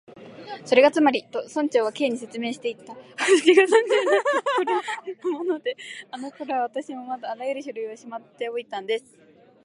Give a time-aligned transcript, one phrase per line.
[0.65, 4.63] 「それがつまり」と、村長は Ｋ に説明していった「私が村長になったこ
[5.27, 5.77] ろのもので、
[6.09, 9.05] あのころは私もまだあらゆる書類をしまっておいたんです」